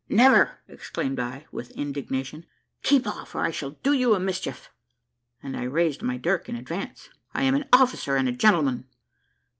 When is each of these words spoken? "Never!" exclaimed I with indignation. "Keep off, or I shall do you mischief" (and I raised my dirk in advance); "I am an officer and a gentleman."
"Never!" 0.09 0.57
exclaimed 0.67 1.19
I 1.19 1.45
with 1.51 1.69
indignation. 1.73 2.47
"Keep 2.81 3.05
off, 3.05 3.35
or 3.35 3.41
I 3.41 3.51
shall 3.51 3.77
do 3.83 3.93
you 3.93 4.17
mischief" 4.17 4.71
(and 5.43 5.55
I 5.55 5.65
raised 5.65 6.01
my 6.01 6.17
dirk 6.17 6.49
in 6.49 6.55
advance); 6.55 7.09
"I 7.35 7.43
am 7.43 7.53
an 7.53 7.67
officer 7.71 8.15
and 8.15 8.27
a 8.27 8.31
gentleman." 8.31 8.85